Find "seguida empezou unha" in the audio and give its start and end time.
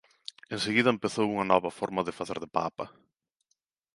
0.65-1.49